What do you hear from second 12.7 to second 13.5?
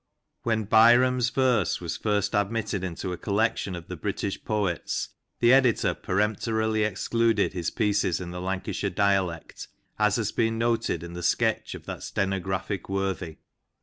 worthy.